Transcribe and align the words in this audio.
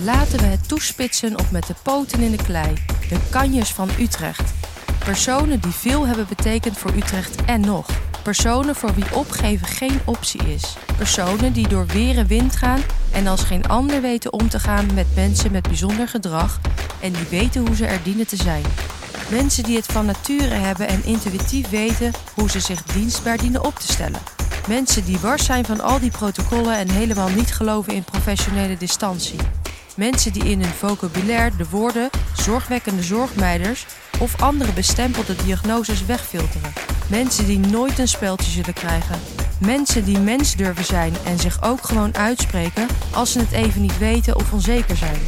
Laten 0.00 0.38
we 0.38 0.44
het 0.44 0.68
toespitsen 0.68 1.38
op 1.38 1.50
met 1.50 1.66
de 1.66 1.74
poten 1.82 2.20
in 2.20 2.30
de 2.30 2.42
klei. 2.44 2.74
De 3.08 3.18
kanjers 3.30 3.72
van 3.72 3.88
Utrecht. 3.98 4.52
Personen 5.04 5.60
die 5.60 5.72
veel 5.72 6.06
hebben 6.06 6.26
betekend 6.28 6.78
voor 6.78 6.92
Utrecht 6.96 7.44
en 7.44 7.60
nog. 7.60 7.86
Personen 8.22 8.74
voor 8.74 8.94
wie 8.94 9.14
opgeven 9.14 9.66
geen 9.66 10.00
optie 10.04 10.54
is. 10.54 10.76
Personen 10.96 11.52
die 11.52 11.68
door 11.68 11.86
weer 11.86 12.18
en 12.18 12.26
wind 12.26 12.56
gaan 12.56 12.80
en 13.10 13.26
als 13.26 13.42
geen 13.42 13.66
ander 13.66 14.00
weten 14.00 14.32
om 14.32 14.48
te 14.48 14.58
gaan 14.58 14.94
met 14.94 15.06
mensen 15.14 15.52
met 15.52 15.62
bijzonder 15.62 16.08
gedrag 16.08 16.60
en 17.00 17.12
die 17.12 17.26
weten 17.30 17.66
hoe 17.66 17.76
ze 17.76 17.86
er 17.86 18.02
dienen 18.02 18.26
te 18.26 18.36
zijn. 18.36 18.64
Mensen 19.30 19.64
die 19.64 19.76
het 19.76 19.86
van 19.86 20.06
nature 20.06 20.54
hebben 20.54 20.88
en 20.88 21.04
intuïtief 21.04 21.68
weten 21.68 22.12
hoe 22.34 22.50
ze 22.50 22.60
zich 22.60 22.82
dienstbaar 22.82 23.38
dienen 23.38 23.64
op 23.64 23.74
te 23.74 23.92
stellen. 23.92 24.20
Mensen 24.68 25.04
die 25.04 25.18
wars 25.18 25.44
zijn 25.44 25.64
van 25.64 25.80
al 25.80 26.00
die 26.00 26.10
protocollen 26.10 26.76
en 26.76 26.90
helemaal 26.90 27.28
niet 27.28 27.54
geloven 27.54 27.92
in 27.92 28.04
professionele 28.04 28.76
distantie. 28.76 29.61
Mensen 29.96 30.32
die 30.32 30.44
in 30.44 30.60
hun 30.60 30.72
vocabulaire 30.72 31.56
de 31.56 31.68
woorden 31.70 32.10
zorgwekkende 32.36 33.02
zorgmeiders 33.02 33.86
of 34.18 34.42
andere 34.42 34.72
bestempelde 34.72 35.36
diagnoses 35.44 36.04
wegfilteren. 36.04 36.72
Mensen 37.10 37.46
die 37.46 37.58
nooit 37.58 37.98
een 37.98 38.08
speldje 38.08 38.50
zullen 38.50 38.72
krijgen. 38.72 39.20
Mensen 39.58 40.04
die 40.04 40.18
mens 40.18 40.56
durven 40.56 40.84
zijn 40.84 41.12
en 41.24 41.38
zich 41.38 41.62
ook 41.62 41.84
gewoon 41.84 42.16
uitspreken 42.16 42.86
als 43.14 43.32
ze 43.32 43.38
het 43.38 43.52
even 43.52 43.80
niet 43.80 43.98
weten 43.98 44.36
of 44.36 44.52
onzeker 44.52 44.96
zijn. 44.96 45.18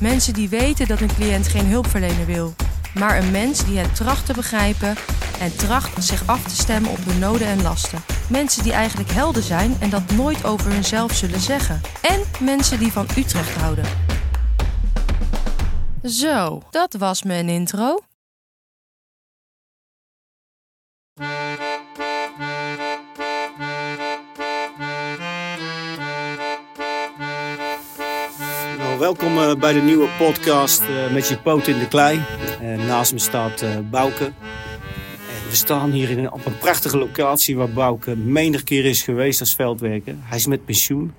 Mensen 0.00 0.32
die 0.32 0.48
weten 0.48 0.86
dat 0.86 1.00
een 1.00 1.14
cliënt 1.14 1.48
geen 1.48 1.66
hulpverlener 1.66 2.26
wil, 2.26 2.54
maar 2.94 3.18
een 3.18 3.30
mens 3.30 3.64
die 3.64 3.78
het 3.78 3.94
tracht 3.94 4.26
te 4.26 4.32
begrijpen 4.32 4.96
en 5.40 5.56
tracht 5.56 6.04
zich 6.04 6.22
af 6.26 6.42
te 6.42 6.54
stemmen 6.54 6.90
op 6.90 7.04
hun 7.04 7.18
noden 7.18 7.46
en 7.46 7.62
lasten. 7.62 8.11
Mensen 8.32 8.62
die 8.62 8.72
eigenlijk 8.72 9.10
helden 9.10 9.42
zijn 9.42 9.76
en 9.80 9.90
dat 9.90 10.10
nooit 10.10 10.44
over 10.44 10.70
hunzelf 10.70 11.12
zullen 11.12 11.40
zeggen. 11.40 11.80
En 12.02 12.22
mensen 12.40 12.78
die 12.78 12.92
van 12.92 13.06
Utrecht 13.16 13.54
houden. 13.54 13.84
Zo, 16.02 16.62
dat 16.70 16.94
was 16.94 17.22
mijn 17.22 17.48
intro. 17.48 17.98
Nou, 28.78 28.98
welkom 28.98 29.38
uh, 29.38 29.54
bij 29.54 29.72
de 29.72 29.80
nieuwe 29.82 30.08
podcast 30.18 30.82
uh, 30.82 31.12
met 31.12 31.28
je 31.28 31.38
poot 31.38 31.66
in 31.66 31.78
de 31.78 31.88
klei. 31.88 32.24
Uh, 32.62 32.86
naast 32.86 33.12
me 33.12 33.18
staat 33.18 33.64
Bouke. 33.90 34.32
We 35.52 35.58
staan 35.58 35.90
hier 35.90 36.10
in 36.10 36.18
een, 36.18 36.32
op 36.32 36.46
een 36.46 36.58
prachtige 36.58 36.98
locatie 36.98 37.56
waar 37.56 37.72
Bouke 37.72 38.16
menig 38.16 38.64
keer 38.64 38.84
is 38.84 39.02
geweest 39.02 39.40
als 39.40 39.54
veldwerker. 39.54 40.14
Hij 40.20 40.38
is 40.38 40.46
met 40.46 40.64
pensioen. 40.64 41.12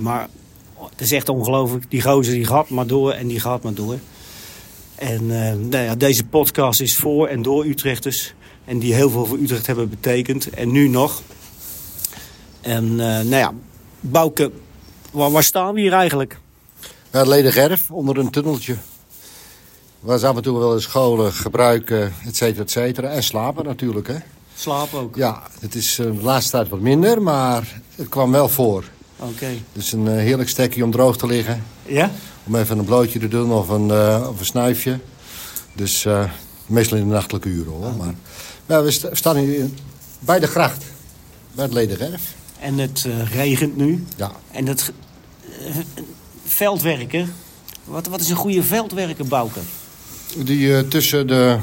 maar 0.00 0.28
oh, 0.74 0.90
het 0.90 1.00
is 1.00 1.12
echt 1.12 1.28
ongelooflijk. 1.28 1.90
Die 1.90 2.02
gozer 2.02 2.34
die 2.34 2.44
gaat 2.44 2.68
maar 2.68 2.86
door 2.86 3.12
en 3.12 3.26
die 3.26 3.40
gaat 3.40 3.62
maar 3.62 3.74
door. 3.74 3.98
En 4.94 5.26
nou 5.68 5.84
ja, 5.84 5.94
deze 5.94 6.24
podcast 6.24 6.80
is 6.80 6.96
voor 6.96 7.28
en 7.28 7.42
door 7.42 7.64
Utrechters. 7.64 8.34
En 8.64 8.78
die 8.78 8.94
heel 8.94 9.10
veel 9.10 9.26
voor 9.26 9.38
Utrecht 9.38 9.66
hebben 9.66 9.88
betekend. 9.88 10.50
En 10.50 10.70
nu 10.70 10.88
nog. 10.88 11.22
En 12.60 12.96
nou 12.96 13.36
ja, 13.36 13.54
Bouke, 14.00 14.50
waar, 15.10 15.42
staan 15.42 15.74
we 15.74 15.80
hier 15.80 15.92
eigenlijk? 15.92 16.38
Ja, 17.10 17.18
het 17.18 17.28
Ledergerf, 17.28 17.90
onder 17.90 18.18
een 18.18 18.30
tunneltje. 18.30 18.76
Waar 20.02 20.18
ze 20.18 20.26
af 20.26 20.36
en 20.36 20.42
toe 20.42 20.58
wel 20.58 20.74
eens 20.74 20.82
scholen 20.82 21.32
gebruiken, 21.32 22.12
et 22.26 22.36
cetera, 22.36 22.62
et 22.62 22.70
cetera. 22.70 23.08
En 23.08 23.22
slapen 23.22 23.64
natuurlijk, 23.64 24.06
hè. 24.06 24.16
Slapen 24.54 24.98
ook? 24.98 25.16
Ja, 25.16 25.42
het 25.60 25.74
is 25.74 25.98
uh, 25.98 26.06
de 26.06 26.22
laatste 26.22 26.50
tijd 26.50 26.68
wat 26.68 26.80
minder, 26.80 27.22
maar 27.22 27.80
het 27.94 28.08
kwam 28.08 28.30
wel 28.30 28.48
voor. 28.48 28.84
Oké. 29.16 29.30
Okay. 29.30 29.62
Dus 29.72 29.92
een 29.92 30.06
uh, 30.06 30.12
heerlijk 30.12 30.48
stekje 30.48 30.84
om 30.84 30.90
droog 30.90 31.16
te 31.16 31.26
liggen. 31.26 31.64
Ja? 31.86 32.10
Om 32.44 32.54
even 32.54 32.78
een 32.78 32.84
blootje 32.84 33.18
te 33.18 33.28
doen 33.28 33.52
of 33.52 33.68
een, 33.68 33.88
uh, 33.88 34.26
of 34.28 34.38
een 34.38 34.46
snuifje. 34.46 34.98
Dus 35.74 36.06
meestal 36.66 36.98
in 36.98 37.08
de 37.08 37.12
nachtelijke 37.12 37.48
uren, 37.48 37.72
hoor. 37.72 37.92
Maar 38.66 38.84
we 38.84 38.90
st 38.90 39.06
staan 39.12 39.36
hier 39.36 39.68
bij 40.18 40.38
de 40.38 40.46
gracht, 40.46 40.84
bij 41.52 41.64
het 41.64 41.74
Ledergerf. 41.74 42.34
En 42.58 42.78
het 42.78 43.08
regent 43.32 43.76
nu. 43.76 44.04
Ja. 44.16 44.32
En 44.50 44.64
dat 44.64 44.92
veldwerker. 46.44 47.28
Wat, 47.84 48.06
wat 48.06 48.20
is 48.20 48.28
een 48.28 48.36
goede 48.36 48.62
veldwerker, 48.62 49.26
Bouke? 49.26 49.60
Die 50.36 50.66
uh, 50.66 50.78
tussen, 50.78 51.26
de, 51.26 51.58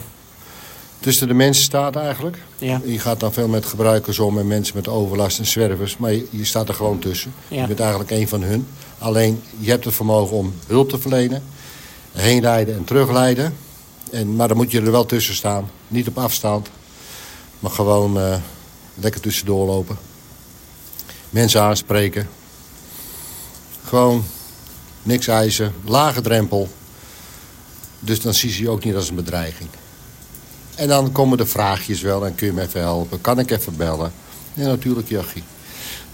tussen 1.00 1.28
de 1.28 1.34
mensen 1.34 1.64
staat 1.64 1.96
eigenlijk. 1.96 2.38
Ja. 2.58 2.82
Je 2.86 3.00
gaat 3.00 3.20
dan 3.20 3.34
veel 3.34 3.48
met 3.48 3.66
gebruikers 3.66 4.20
om 4.20 4.40
en 4.40 4.48
mensen 4.48 4.76
met 4.76 4.88
overlast 4.88 5.40
en 5.40 5.46
zwervers. 5.46 5.98
Maar 5.98 6.12
je, 6.12 6.28
je 6.30 6.46
staat 6.46 6.68
er 6.68 6.74
gewoon 6.74 7.00
tussen. 7.00 7.34
Ja. 7.48 7.62
Je 7.62 7.68
bent 7.68 7.80
eigenlijk 7.80 8.12
een 8.12 8.28
van 8.28 8.42
hun. 8.42 8.68
Alleen, 8.98 9.42
je 9.58 9.70
hebt 9.70 9.86
het 9.86 9.94
vermogen 9.94 10.38
om 10.38 10.54
hulp 10.68 10.90
te 10.90 11.00
verlenen. 11.00 11.44
Heenrijden 12.12 12.76
en 12.76 12.84
terugleiden. 12.84 13.56
En, 14.12 14.36
maar 14.36 14.48
dan 14.48 14.58
moet 14.58 14.72
je 14.72 14.82
er 14.82 14.92
wel 14.92 15.06
tussen 15.06 15.36
staan. 15.36 15.70
Niet 15.88 16.08
op 16.08 16.18
afstand. 16.18 16.70
Maar 17.60 17.72
gewoon 17.72 18.18
uh, 18.18 18.36
lekker 18.94 19.22
tussendoor 19.22 19.66
lopen. 19.66 19.98
Mensen 21.30 21.62
aanspreken. 21.62 22.30
Gewoon 23.84 24.24
niks 25.04 25.28
eisen, 25.28 25.74
lage 25.86 26.22
drempel. 26.22 26.70
Dus 28.00 28.22
dan 28.22 28.34
zie 28.34 28.50
je 28.50 28.62
je 28.62 28.70
ook 28.70 28.84
niet 28.84 28.96
als 28.96 29.10
een 29.10 29.16
bedreiging. 29.16 29.70
En 30.76 30.88
dan 30.88 31.12
komen 31.12 31.38
de 31.38 31.46
vraagjes 31.46 32.02
wel 32.02 32.26
en 32.26 32.36
kun 32.36 32.48
je 32.48 32.54
me 32.54 32.62
even 32.62 32.80
helpen. 32.80 33.22
Kan 33.22 33.40
ik 33.40 33.52
even 33.52 33.76
bellen? 33.76 34.12
Ja, 34.54 34.68
natuurlijk, 34.68 35.10
Jachie. 35.10 35.44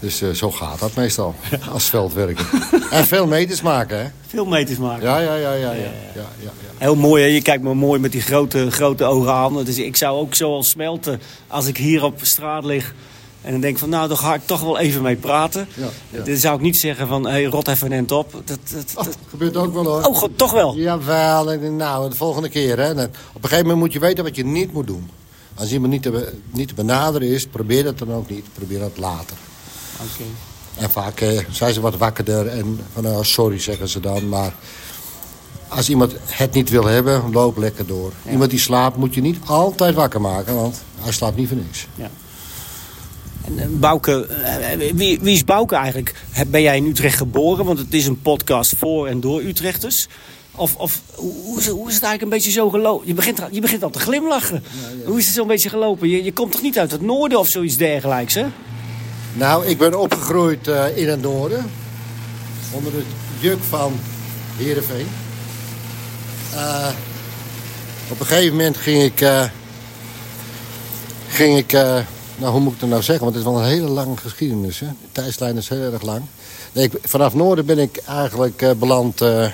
Dus 0.00 0.22
uh, 0.22 0.30
zo 0.30 0.50
gaat 0.50 0.78
dat 0.78 0.94
meestal, 0.94 1.34
als 1.72 1.84
veldwerker. 1.84 2.46
en 2.90 3.06
veel 3.06 3.26
meters 3.26 3.62
maken, 3.62 3.98
hè? 3.98 4.06
Veel 4.26 4.46
meters 4.46 4.78
maken? 4.78 5.08
Ja, 5.08 5.18
ja, 5.18 5.34
ja, 5.34 5.52
ja. 5.52 5.72
ja, 5.72 5.72
ja, 5.72 5.90
ja, 6.14 6.26
ja. 6.40 6.50
Heel 6.78 6.96
mooi, 6.96 7.22
hè? 7.22 7.28
Je 7.28 7.42
kijkt 7.42 7.62
me 7.62 7.74
mooi 7.74 8.00
met 8.00 8.12
die 8.12 8.20
grote, 8.20 8.70
grote 8.70 9.04
ogen 9.04 9.32
aan. 9.32 9.64
Dus 9.64 9.78
ik 9.78 9.96
zou 9.96 10.18
ook 10.18 10.34
zo 10.34 10.52
al 10.52 10.62
smelten 10.62 11.20
als 11.46 11.66
ik 11.66 11.76
hier 11.76 12.04
op 12.04 12.18
straat 12.22 12.64
lig... 12.64 12.94
En 13.46 13.52
dan 13.52 13.60
denk 13.60 13.74
ik 13.74 13.80
van, 13.80 13.88
nou, 13.88 14.08
daar 14.08 14.16
ga 14.16 14.34
ik 14.34 14.40
toch 14.44 14.60
wel 14.60 14.78
even 14.78 15.02
mee 15.02 15.16
praten. 15.16 15.68
Ja, 15.74 15.88
ja. 16.10 16.22
Dan 16.22 16.36
zou 16.36 16.54
ik 16.56 16.60
niet 16.60 16.76
zeggen 16.76 17.08
van, 17.08 17.24
hé, 17.24 17.30
hey, 17.30 17.44
rot 17.44 17.68
even 17.68 17.92
een 17.92 18.10
op. 18.10 18.32
Dat, 18.32 18.58
dat, 18.72 18.92
oh, 18.94 19.04
dat 19.04 19.18
gebeurt 19.28 19.56
ook 19.56 19.74
wel, 19.74 19.84
hoor. 19.84 20.02
Oh, 20.02 20.22
toch 20.36 20.52
wel? 20.52 20.76
Jawel, 20.76 21.58
nou, 21.58 22.10
de 22.10 22.16
volgende 22.16 22.48
keer, 22.48 22.78
hè. 22.78 22.90
Op 22.90 22.98
een 22.98 23.10
gegeven 23.32 23.62
moment 23.62 23.78
moet 23.78 23.92
je 23.92 23.98
weten 23.98 24.24
wat 24.24 24.36
je 24.36 24.44
niet 24.44 24.72
moet 24.72 24.86
doen. 24.86 25.10
Als 25.54 25.72
iemand 25.72 25.92
niet 25.92 26.02
te, 26.02 26.32
niet 26.50 26.68
te 26.68 26.74
benaderen 26.74 27.28
is, 27.28 27.46
probeer 27.46 27.84
dat 27.84 27.98
dan 27.98 28.12
ook 28.12 28.30
niet. 28.30 28.44
Probeer 28.54 28.78
dat 28.78 28.98
later. 28.98 29.36
Oké. 29.94 30.10
Okay. 30.12 30.84
En 30.84 30.90
vaak 30.90 31.20
eh, 31.20 31.44
zijn 31.50 31.74
ze 31.74 31.80
wat 31.80 31.96
wakkerder 31.96 32.46
en 32.46 32.80
van, 32.92 33.02
nou, 33.02 33.24
sorry 33.24 33.58
zeggen 33.58 33.88
ze 33.88 34.00
dan, 34.00 34.28
maar... 34.28 34.54
Als 35.68 35.88
iemand 35.88 36.14
het 36.26 36.52
niet 36.52 36.70
wil 36.70 36.84
hebben, 36.84 37.32
loop 37.32 37.56
lekker 37.56 37.86
door. 37.86 38.12
Ja. 38.22 38.30
Iemand 38.30 38.50
die 38.50 38.58
slaapt 38.58 38.96
moet 38.96 39.14
je 39.14 39.20
niet 39.20 39.38
altijd 39.44 39.94
wakker 39.94 40.20
maken, 40.20 40.54
want 40.54 40.82
hij 41.00 41.12
slaapt 41.12 41.36
niet 41.36 41.48
voor 41.48 41.56
niks. 41.56 41.86
Ja. 41.94 42.10
En 43.46 43.78
Bouke, 43.78 44.26
wie, 44.94 45.18
wie, 45.20 45.34
is 45.34 45.44
Bouke 45.44 45.74
eigenlijk? 45.74 46.14
Ben 46.46 46.62
jij 46.62 46.76
in 46.76 46.86
Utrecht 46.86 47.16
geboren? 47.16 47.64
Want 47.64 47.78
het 47.78 47.94
is 47.94 48.06
een 48.06 48.20
podcast 48.20 48.74
voor 48.78 49.06
en 49.06 49.20
door 49.20 49.42
Utrechters. 49.42 50.06
Of, 50.56 50.76
of 50.76 51.00
hoe, 51.14 51.58
is 51.58 51.66
het, 51.66 51.74
hoe 51.74 51.88
is 51.88 51.94
het 51.94 52.02
eigenlijk 52.02 52.22
een 52.22 52.28
beetje 52.28 52.50
zo 52.50 52.70
gelopen? 52.70 53.06
Je 53.06 53.14
begint, 53.14 53.40
je 53.50 53.60
begint 53.60 53.82
al 53.82 53.90
te 53.90 53.98
glimlachen. 53.98 54.62
Ja, 54.82 54.88
ja. 54.88 55.06
Hoe 55.06 55.18
is 55.18 55.24
het 55.26 55.34
zo'n 55.34 55.46
beetje 55.46 55.68
gelopen? 55.68 56.08
Je, 56.08 56.24
je 56.24 56.32
komt 56.32 56.52
toch 56.52 56.62
niet 56.62 56.78
uit 56.78 56.90
het 56.90 57.00
noorden 57.00 57.38
of 57.38 57.48
zoiets 57.48 57.76
dergelijks, 57.76 58.34
hè? 58.34 58.46
Nou, 59.32 59.66
ik 59.66 59.78
ben 59.78 60.00
opgegroeid 60.00 60.68
uh, 60.68 60.96
in 60.96 61.08
het 61.08 61.22
noorden. 61.22 61.70
Onder 62.70 62.92
het 62.92 63.04
juk 63.38 63.62
van 63.68 63.92
Heerenveen. 64.56 65.06
Uh, 66.54 66.88
op 68.10 68.20
een 68.20 68.26
gegeven 68.26 68.56
moment 68.56 68.76
ging 68.76 69.02
ik... 69.02 69.20
Uh, 69.20 69.44
ging 71.28 71.58
ik 71.58 71.72
nou, 72.36 72.52
hoe 72.52 72.60
moet 72.60 72.74
ik 72.74 72.80
het 72.80 72.90
nou 72.90 73.02
zeggen? 73.02 73.24
Want 73.24 73.36
het 73.36 73.46
is 73.46 73.52
wel 73.52 73.60
een 73.60 73.68
hele 73.68 73.88
lange 73.88 74.16
geschiedenis. 74.16 74.80
Hè? 74.80 74.86
De 74.86 75.12
tijdslijn 75.12 75.56
is 75.56 75.68
heel 75.68 75.92
erg 75.92 76.02
lang. 76.02 76.22
Nee, 76.72 76.84
ik, 76.84 76.92
vanaf 77.02 77.34
Noorden 77.34 77.66
ben 77.66 77.78
ik 77.78 77.96
eigenlijk 77.96 78.62
uh, 78.62 78.70
beland... 78.72 79.22
Uh, 79.22 79.48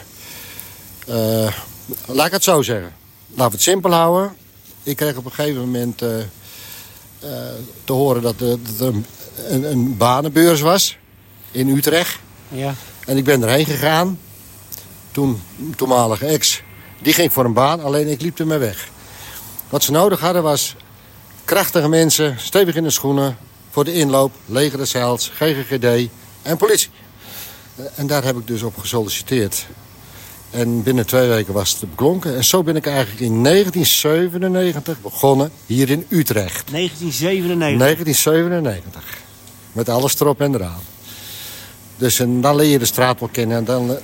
uh, 1.08 1.52
laat 2.06 2.26
ik 2.26 2.32
het 2.32 2.44
zo 2.44 2.62
zeggen. 2.62 2.92
Laten 3.28 3.44
we 3.44 3.52
het 3.52 3.62
simpel 3.62 3.92
houden. 3.92 4.34
Ik 4.82 4.96
kreeg 4.96 5.16
op 5.16 5.24
een 5.24 5.32
gegeven 5.32 5.60
moment 5.60 5.98
te 7.84 7.92
horen 7.92 8.22
dat, 8.22 8.38
dat 8.38 8.58
er 8.80 8.86
een, 8.86 9.06
een, 9.48 9.70
een, 9.70 9.96
banenbeurs 9.96 10.60
was. 10.60 10.96
In 11.50 11.68
Utrecht. 11.68 12.18
Ja. 12.48 12.74
En 13.06 13.16
ik 13.16 13.24
ben 13.24 13.42
erheen 13.42 13.66
gegaan. 13.66 14.18
Toen, 15.10 15.42
toenmalige 15.76 16.26
ex, 16.26 16.62
die 17.02 17.12
ging 17.12 17.32
voor 17.32 17.44
een 17.44 17.52
baan. 17.52 17.82
Alleen 17.82 18.08
ik 18.08 18.20
liep 18.20 18.38
ermee 18.38 18.58
weg. 18.58 18.88
Wat 19.68 19.82
ze 19.82 19.92
nodig 19.92 20.20
hadden 20.20 20.42
was 20.42 20.76
krachtige 21.52 21.88
mensen, 21.88 22.37
stevig 22.38 22.75
in 22.75 22.82
de 22.82 22.90
schoenen... 22.90 23.37
voor 23.70 23.84
de 23.84 23.93
inloop, 23.93 24.32
leger 24.46 24.78
de 24.78 24.84
zeils, 24.84 25.31
GGGD 25.34 26.08
en 26.43 26.56
politie. 26.56 26.90
En 27.94 28.06
daar 28.06 28.25
heb 28.25 28.37
ik 28.37 28.46
dus 28.46 28.62
op 28.62 28.78
gesolliciteerd. 28.78 29.66
En 30.50 30.82
binnen 30.82 31.06
twee 31.06 31.28
weken 31.28 31.54
was 31.54 31.70
het 31.81 31.90
beklonken. 31.90 32.37
En 32.37 32.44
zo 32.44 32.62
ben 32.62 32.76
ik 32.76 32.87
eigenlijk 32.87 33.20
in 33.20 33.43
1997 33.44 35.00
begonnen 35.00 35.50
hier 35.66 35.90
in 35.90 36.06
Utrecht. 36.08 36.70
1997? 36.70 37.78
1997. 37.78 39.02
Met 39.72 39.88
alles 39.88 40.20
erop 40.20 40.40
en 40.40 40.55
eraan. 40.55 40.82
Dus 41.96 42.19
en 42.19 42.40
dan 42.40 42.56
leer 42.56 42.70
je 42.70 42.78
de 42.78 42.84
straat 42.84 43.20
wel 43.20 43.28
kennen. 43.32 43.56
En 43.56 43.64
dan, 43.64 43.96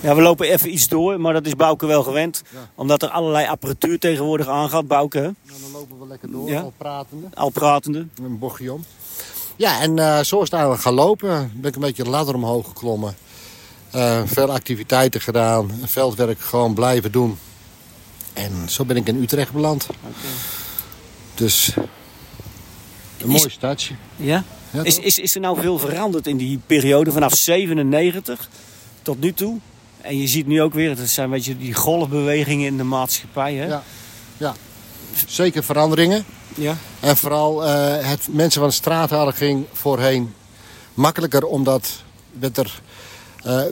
Ja, 0.00 0.14
we 0.14 0.22
lopen 0.22 0.48
even 0.48 0.72
iets 0.72 0.88
door, 0.88 1.20
maar 1.20 1.32
dat 1.32 1.46
is 1.46 1.54
Bouke 1.56 1.86
wel 1.86 2.02
gewend. 2.02 2.42
Ja. 2.52 2.70
omdat 2.74 3.02
er 3.02 3.08
allerlei 3.08 3.46
apparatuur 3.46 3.98
tegenwoordig 3.98 4.48
aangaat, 4.48 4.86
Bouke. 4.86 5.20
Nou, 5.20 5.34
dan 5.60 5.70
lopen 5.72 5.98
we 6.00 6.06
lekker 6.06 6.30
door, 6.30 6.48
Ja. 6.48 6.60
al 6.60 6.72
pratende. 6.76 7.26
Al 7.34 7.50
pratende. 7.50 8.06
Een 8.22 8.38
bochtje 8.38 8.72
om. 8.72 8.84
Ja, 9.56 9.80
en 9.80 9.98
eh, 9.98 10.20
zo 10.20 10.36
is 10.36 10.42
het 10.42 10.52
eigenlijk 10.52 10.82
gaan 10.82 10.94
lopen. 10.94 11.52
Ben 11.54 11.68
ik 11.70 11.74
een 11.74 11.80
beetje 11.80 12.02
de 12.04 12.10
ladder 12.10 12.34
omhoog 12.34 12.66
geklommen. 12.66 13.16
Eh, 13.90 14.22
veel 14.26 14.52
activiteiten 14.52 15.20
gedaan. 15.20 15.70
Veldwerk 15.84 16.40
gewoon 16.40 16.74
blijven 16.74 17.12
doen. 17.12 17.38
En 18.32 18.52
zo 18.68 18.84
ben 18.84 18.96
ik 18.96 19.06
in 19.08 19.22
Utrecht 19.22 19.52
beland. 19.52 19.86
Dus 21.34 21.72
een 23.20 23.28
mooi 23.28 23.50
stadje. 23.50 23.94
Ja? 24.16 24.44
Ja, 24.70 24.82
Is, 24.82 24.98
is, 24.98 25.18
is 25.18 25.34
er 25.34 25.40
nou 25.40 25.60
veel 25.60 25.78
veranderd 25.78 26.26
in 26.26 26.36
die 26.36 26.60
periode 26.66 27.12
vanaf 27.12 27.34
97 27.36 28.48
tot 29.02 29.20
nu 29.20 29.32
toe? 29.32 29.58
En 30.08 30.18
je 30.18 30.26
ziet 30.26 30.46
nu 30.46 30.62
ook 30.62 30.74
weer, 30.74 30.98
het 30.98 31.10
zijn 31.10 31.30
beetje 31.30 31.56
die 31.56 31.74
golfbewegingen 31.74 32.66
in 32.66 32.76
de 32.76 32.84
maatschappij. 32.84 33.54
Hè? 33.54 33.66
Ja. 33.66 33.82
ja, 34.36 34.54
zeker 35.26 35.64
veranderingen. 35.64 36.24
Ja. 36.54 36.76
En 37.00 37.16
vooral 37.16 37.66
eh, 37.66 38.08
het 38.08 38.26
mensen 38.30 38.60
van 38.60 38.68
de 38.68 38.74
straat 38.74 39.10
halen 39.10 39.34
ging 39.34 39.64
voorheen 39.72 40.34
makkelijker. 40.94 41.44
Omdat 41.44 42.02
werd 42.38 42.58
er, 42.58 42.80
eh, 43.42 43.62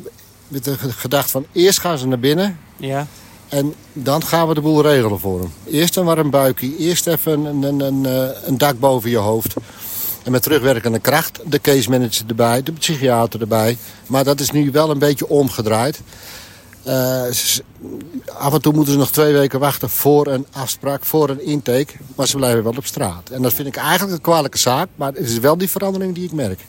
werd 0.48 0.66
er 0.66 0.78
gedacht 0.78 1.30
van 1.30 1.46
eerst 1.52 1.80
gaan 1.80 1.98
ze 1.98 2.06
naar 2.06 2.18
binnen. 2.18 2.58
ja. 2.76 3.06
En 3.48 3.74
dan 3.92 4.24
gaan 4.24 4.48
we 4.48 4.54
de 4.54 4.60
boel 4.60 4.82
regelen 4.82 5.18
voor 5.18 5.40
hem. 5.40 5.52
Eerst 5.70 5.96
een 5.96 6.04
warm 6.04 6.30
buikje, 6.30 6.76
eerst 6.76 7.06
even 7.06 7.44
een, 7.44 7.62
een, 7.62 7.80
een, 7.80 8.06
eh, 8.06 8.48
een 8.48 8.58
dak 8.58 8.78
boven 8.78 9.10
je 9.10 9.16
hoofd. 9.16 9.54
En 10.26 10.32
met 10.32 10.42
terugwerkende 10.42 10.98
kracht 10.98 11.40
de 11.44 11.60
case 11.60 11.90
manager 11.90 12.24
erbij, 12.28 12.62
de 12.62 12.72
psychiater 12.72 13.40
erbij. 13.40 13.76
Maar 14.06 14.24
dat 14.24 14.40
is 14.40 14.50
nu 14.50 14.70
wel 14.70 14.90
een 14.90 14.98
beetje 14.98 15.28
omgedraaid. 15.28 16.00
Eh, 16.82 17.22
af 18.38 18.52
en 18.52 18.62
toe 18.62 18.72
moeten 18.72 18.92
ze 18.92 18.98
nog 18.98 19.10
twee 19.10 19.32
weken 19.32 19.60
wachten 19.60 19.90
voor 19.90 20.26
een 20.26 20.46
afspraak, 20.52 21.04
voor 21.04 21.28
een 21.28 21.44
intake. 21.44 21.92
Maar 22.14 22.26
ze 22.26 22.36
blijven 22.36 22.62
wel 22.62 22.72
op 22.76 22.86
straat. 22.86 23.30
En 23.30 23.42
dat 23.42 23.52
vind 23.52 23.68
ik 23.68 23.76
eigenlijk 23.76 24.12
een 24.12 24.20
kwalijke 24.20 24.58
zaak. 24.58 24.88
Maar 24.96 25.12
het 25.12 25.28
is 25.28 25.38
wel 25.38 25.58
die 25.58 25.70
verandering 25.70 26.14
die 26.14 26.24
ik 26.24 26.32
merk. 26.32 26.60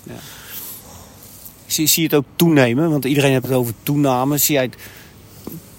Zie, 1.65 1.88
zie 1.88 2.01
je 2.01 2.07
het 2.07 2.18
ook 2.18 2.25
toenemen? 2.36 2.89
Want 2.89 3.06
iedereen 3.06 3.31
heeft 3.31 3.44
het 3.44 3.54
over 3.54 3.74
toename. 3.83 4.38
Zie 4.38 4.54
jij 4.54 4.63
het 4.63 4.75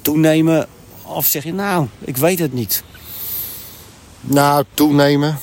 toenemen? 0.03 0.67
Of 1.03 1.27
zeg 1.27 1.45
je, 1.45 1.53
nou, 1.53 1.87
ik 1.99 2.17
weet 2.17 2.39
het 2.39 2.53
niet. 2.53 2.83
Nou, 4.21 4.65
toenemen. 4.75 5.39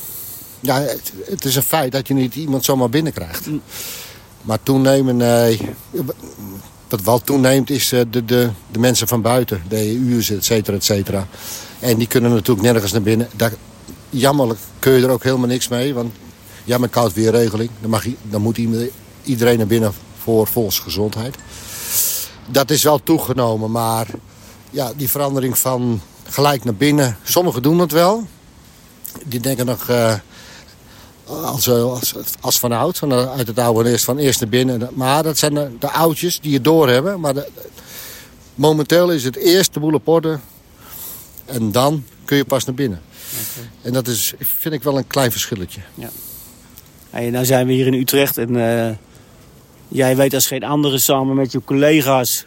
Ja, 0.60 0.86
het, 1.26 1.46
is 1.46 1.56
een 1.56 1.64
feit 1.64 1.92
dat 1.92 2.08
je 2.08 2.14
niet 2.14 2.36
iemand 2.36 2.66
zomaar 2.66 2.90
binnenkrijgt. 2.90 3.48
Maar 4.42 4.60
toenemen, 4.64 5.18
nee. 5.18 5.70
Wat 6.88 7.02
wel 7.02 7.20
toeneemt 7.20 7.70
is 7.70 7.92
eh, 7.92 8.02
de, 8.10 8.26
de, 8.26 8.50
de 8.72 8.80
mensen 8.80 9.08
van 9.08 9.22
buiten. 9.22 9.64
De 9.68 9.96
EU's, 10.10 10.30
et 10.30 10.46
cetera, 10.46 10.78
et 10.78 10.84
cetera. 10.84 11.28
En 11.80 11.98
die 11.98 12.08
kunnen 12.08 12.32
natuurlijk 12.32 12.68
nergens 12.68 12.92
naar 12.92 13.02
binnen. 13.02 13.30
Jammerlijk 14.10 14.60
kun 14.80 14.94
je 14.94 15.04
er 15.04 15.10
ook 15.10 15.24
helemaal 15.24 15.48
niks 15.48 15.68
mee. 15.68 15.94
Want 15.94 16.14
ja, 16.64 16.78
met 16.78 16.90
koud 16.90 17.14
weerregeling. 17.14 17.70
Dan, 17.82 17.90
mag, 17.90 18.06
dan 18.22 18.42
moet 18.42 18.60
iedereen 19.24 19.58
naar 19.58 19.68
binnen 19.68 19.94
voor 20.24 20.48
volksgezondheid. 20.48 21.36
Dat 22.48 22.70
is 22.70 22.84
wel 22.84 23.04
toegenomen, 23.04 23.72
maar 23.72 24.08
ja, 24.70 24.92
die 24.96 25.10
verandering 25.10 25.58
van 25.58 26.02
gelijk 26.30 26.64
naar 26.64 26.76
binnen. 26.76 27.18
Sommigen 27.24 27.62
doen 27.62 27.80
het 27.80 27.92
wel. 27.92 28.28
Die 29.24 29.40
denken 29.40 29.66
nog 29.66 29.90
eh, 29.90 30.14
als, 31.28 31.68
eh, 31.68 31.84
als, 31.84 32.14
als 32.42 32.60
van 32.60 32.72
oud, 32.72 32.98
van, 32.98 33.12
eh, 33.12 33.32
uit 33.32 33.48
het 33.48 33.60
oude 33.60 33.90
eerst 33.90 34.06
van 34.06 34.18
eerst 34.18 34.40
naar 34.40 34.50
binnen. 34.50 34.90
Maar 34.94 35.24
dat 35.24 35.38
zijn 35.38 35.54
de, 35.54 35.70
de 35.80 35.92
oudjes 35.92 36.40
die 36.40 36.54
het 36.54 36.64
doorhebben. 36.64 37.20
Maar 37.20 37.34
de- 37.34 37.48
momenteel 38.56 39.12
is 39.12 39.24
het 39.24 39.36
eerst 39.36 39.74
de 39.74 39.80
boel 39.80 39.94
op 39.94 40.08
orde. 40.08 40.40
En 41.46 41.72
dan 41.72 42.04
kun 42.26 42.38
je 42.38 42.46
pas 42.46 42.66
naar 42.66 42.76
binnen. 42.76 43.02
En 43.82 43.94
dat 43.94 44.08
is, 44.08 44.34
vind 44.40 44.74
ik 44.74 44.84
wel 44.84 44.98
een 44.98 45.08
klein 45.08 45.32
verschilletje. 45.32 45.82
Hey, 47.10 47.30
nou 47.30 47.46
zijn 47.46 47.68
we 47.68 47.74
hier 47.74 47.88
in 47.88 47.94
Utrecht 47.94 48.38
en 48.38 48.56
eh, 48.90 48.96
jij 49.88 50.16
weet 50.16 50.34
als 50.34 50.48
geen 50.48 50.64
andere 50.64 50.98
samen 50.98 51.36
met 51.36 51.52
je 51.52 51.62
collega's 51.66 52.46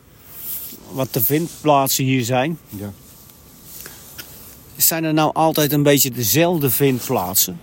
wat 0.92 1.12
de 1.12 1.20
vindplaatsen 1.20 2.04
hier 2.04 2.24
zijn. 2.24 2.58
Ja. 2.68 2.92
Zijn 4.76 5.04
er 5.04 5.14
nou 5.14 5.34
altijd 5.34 5.72
een 5.72 5.82
beetje 5.82 6.10
dezelfde 6.10 6.70
vindplaatsen? 6.70 7.60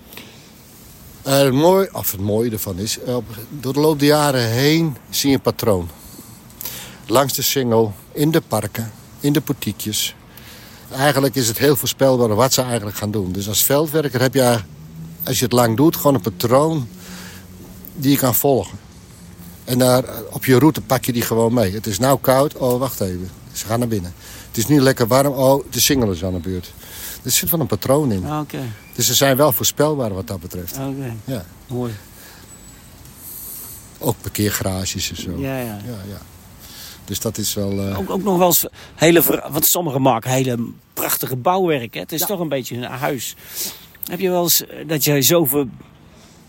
Het, 1.26 1.54
mooie, 1.54 1.90
of 1.94 2.12
het 2.12 2.22
mooie 2.22 2.52
ervan 2.52 2.78
is, 2.78 3.00
eh, 3.00 3.18
door 3.50 3.74
de 3.74 3.80
loop 3.80 4.00
der 4.00 4.08
jaren 4.08 4.50
heen 4.50 4.98
zie 5.10 5.30
je 5.30 5.36
een 5.36 5.42
patroon. 5.42 5.90
Langs 7.08 7.34
de 7.34 7.42
singel, 7.42 7.94
in 8.12 8.32
de 8.32 8.42
parken, 8.42 8.92
in 9.20 9.34
de 9.34 9.42
portiekjes. 9.42 10.16
Eigenlijk 10.92 11.36
is 11.36 11.48
het 11.48 11.58
heel 11.58 11.76
voorspelbaar 11.76 12.36
wat 12.36 12.54
ze 12.54 12.62
eigenlijk 12.62 12.98
gaan 12.98 13.12
doen. 13.12 13.32
Dus 13.32 13.48
als 13.48 13.64
veldwerker 13.64 14.22
heb 14.22 14.34
je, 14.34 14.60
als 15.24 15.38
je 15.38 15.44
het 15.44 15.54
lang 15.54 15.78
doet, 15.78 15.96
gewoon 15.96 16.14
een 16.14 16.22
patroon 16.22 16.88
die 17.96 18.12
je 18.12 18.18
kan 18.18 18.36
volgen. 18.36 18.78
En 19.64 19.80
daar, 19.80 20.04
op 20.30 20.46
je 20.46 20.60
route 20.60 20.82
pak 20.82 21.06
je 21.06 21.14
die 21.14 21.22
gewoon 21.22 21.54
mee. 21.54 21.74
Het 21.74 21.88
is 21.88 22.00
nou 22.00 22.20
koud, 22.22 22.56
oh 22.56 22.80
wacht 22.80 23.00
even, 23.00 23.30
ze 23.52 23.66
gaan 23.66 23.80
naar 23.80 23.88
binnen. 23.88 24.14
Het 24.48 24.58
is 24.58 24.68
nu 24.68 24.82
lekker 24.82 25.08
warm, 25.08 25.34
oh 25.34 25.66
de 25.70 25.80
singel 25.80 26.12
is 26.12 26.24
aan 26.24 26.34
de 26.34 26.40
beurt. 26.40 26.74
Er 27.26 27.32
zit 27.32 27.50
wel 27.50 27.60
een 27.60 27.68
patroon 27.68 28.12
in. 28.12 28.34
Oké, 28.40 28.60
Dus 28.96 29.06
ze 29.06 29.14
zijn 29.14 29.38
wel 29.38 29.52
voorspelbaar 29.52 30.14
wat 30.14 30.28
dat 30.28 30.40
betreft. 30.40 30.78
oké, 30.78 31.14
Ja. 31.26 31.46
mooi. 31.68 31.94
Ook 34.00 34.16
parkeergarages 34.22 35.10
en 35.10 35.16
zo. 35.16 35.32
Ja, 35.38 35.58
ja. 35.58 35.64
ja, 35.86 35.98
ja. 36.08 36.22
Dus 37.06 37.20
dat 37.20 37.38
is 37.38 37.54
wel... 37.54 37.72
eh, 37.90 38.00
Ook, 38.00 38.10
ook 38.10 38.24
nog 38.24 38.38
wel 38.38 38.48
eens 38.48 38.66
hele, 38.96 39.22
ver- 39.22 39.48
want 39.52 39.66
sommigen 39.66 40.02
maken 40.02 40.32
hele 40.32 40.58
prachtige 40.94 41.36
bouwwerk. 41.36 41.94
Hè? 41.94 42.00
Het 42.00 42.12
is 42.12 42.26
toch 42.26 42.40
een 42.40 42.50
beetje 42.50 42.76
een 42.76 42.84
huis. 42.84 43.36
Heb 44.04 44.20
je 44.20 44.30
wel 44.30 44.44
eens 44.44 44.66
eh, 44.66 44.88
dat 44.88 45.04
jij 45.04 45.22
zo 45.22 45.46
ver- 45.46 45.68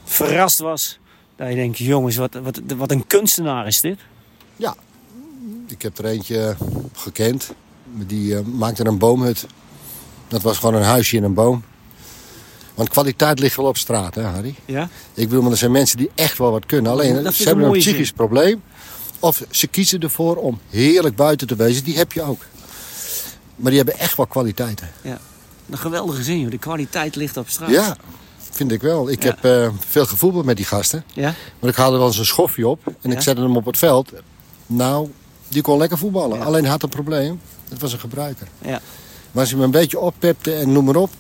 verrast 0.04 0.58
was 0.58 0.98
dat 1.36 1.48
je 1.48 1.54
denkt, 1.54 1.78
jongens, 1.78 2.16
wat, 2.16 2.34
wat, 2.42 2.60
wat 2.76 2.90
een 2.90 3.06
kunstenaar 3.06 3.66
is 3.66 3.80
dit? 3.80 3.98
Ja. 4.56 4.74
Ik 5.68 5.82
heb 5.82 5.98
er 5.98 6.04
eentje 6.04 6.56
gekend. 6.94 7.52
Die 8.06 8.36
eh, 8.36 8.44
maakte 8.44 8.86
een 8.86 8.98
boomhut. 8.98 9.46
Dat 10.28 10.42
was 10.42 10.58
gewoon 10.58 10.74
een 10.74 10.82
huisje 10.82 11.16
in 11.16 11.22
een 11.24 11.34
boom. 11.34 11.64
Want 12.74 12.88
kwaliteit 12.88 13.38
ligt 13.38 13.56
wel 13.56 13.66
op 13.66 13.76
straat, 13.76 14.14
hè 14.14 14.22
Harry? 14.22 14.54
Ja? 14.64 14.88
Ik 15.14 15.28
bedoel, 15.28 15.42
maar 15.42 15.50
er 15.52 15.56
zijn 15.58 15.70
mensen 15.72 15.96
die 15.96 16.10
echt 16.14 16.38
wel 16.38 16.50
wat 16.50 16.66
kunnen. 16.66 16.92
Alleen, 16.92 17.22
Dat 17.22 17.34
ze 17.34 17.44
hebben 17.44 17.64
een 17.64 17.72
psychisch 17.72 18.12
probleem. 18.12 18.62
Of 19.20 19.42
ze 19.50 19.66
kiezen 19.66 20.00
ervoor 20.00 20.36
om 20.36 20.60
heerlijk 20.70 21.16
buiten 21.16 21.46
te 21.46 21.56
wezen. 21.56 21.84
Die 21.84 21.96
heb 21.96 22.12
je 22.12 22.22
ook. 22.22 22.40
Maar 23.56 23.70
die 23.70 23.80
hebben 23.80 23.98
echt 23.98 24.16
wel 24.16 24.26
kwaliteiten. 24.26 24.88
Een 25.70 25.78
geweldige 25.78 26.22
zin, 26.22 26.40
joh. 26.40 26.50
De 26.50 26.58
kwaliteit 26.58 27.16
ligt 27.16 27.36
op 27.36 27.48
straat. 27.48 27.70
Ja, 27.70 27.96
vind 28.50 28.72
ik 28.72 28.80
wel. 28.82 29.10
Ik 29.10 29.22
Ja. 29.22 29.28
heb 29.40 29.44
eh, 29.44 29.68
veel 29.88 30.06
gevoetbald 30.06 30.44
met 30.44 30.56
die 30.56 30.66
gasten. 30.66 31.04
Ja? 31.14 31.34
Maar 31.60 31.70
ik 31.70 31.76
haalde 31.76 31.96
wel 31.96 32.06
eens 32.06 32.18
een 32.18 32.24
schofje 32.26 32.68
op 32.68 32.80
en 32.86 33.10
Ja? 33.10 33.16
ik 33.16 33.22
zette 33.22 33.42
hem 33.42 33.56
op 33.56 33.64
het 33.64 33.78
veld. 33.78 34.12
Nou, 34.66 35.10
die 35.48 35.62
kon 35.62 35.78
lekker 35.78 35.98
voetballen. 35.98 36.38
Ja. 36.38 36.44
Alleen 36.44 36.64
had 36.66 36.82
een 36.82 36.88
probleem. 36.88 37.40
Het 37.68 37.80
was 37.80 37.92
een 37.92 37.98
gebruiker. 38.00 38.46
Ja. 38.62 38.80
Maar 39.36 39.44
als 39.44 39.54
je 39.54 39.60
hem 39.60 39.70
een 39.70 39.80
beetje 39.80 39.98
oppepte 39.98 40.54
en 40.54 40.72
noem 40.72 40.84
maar 40.84 40.96
op... 40.96 41.10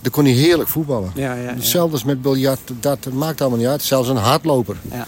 dan 0.00 0.12
kon 0.12 0.24
hij 0.24 0.32
heerlijk 0.32 0.68
voetballen. 0.68 1.10
Ja, 1.14 1.34
ja, 1.34 1.42
ja. 1.42 1.54
Hetzelfde 1.54 1.92
als 1.92 2.04
met 2.04 2.22
biljart, 2.22 2.60
dat 2.80 3.12
maakt 3.12 3.40
allemaal 3.40 3.58
niet 3.58 3.68
uit. 3.68 3.82
Zelfs 3.82 4.08
een 4.08 4.16
hardloper. 4.16 4.76
Ja. 4.90 5.06